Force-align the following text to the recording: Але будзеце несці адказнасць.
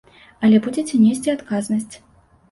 Але 0.45 0.61
будзеце 0.67 1.01
несці 1.01 1.33
адказнасць. 1.33 1.95